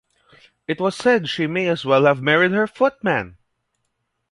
[0.67, 3.37] It was said she may as well have married her footman!